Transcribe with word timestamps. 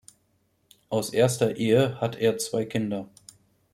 Aus 0.89 1.11
erster 1.13 1.57
Ehe 1.57 2.01
hat 2.01 2.15
er 2.15 2.39
zwei 2.39 2.65
Kinder. 2.65 3.07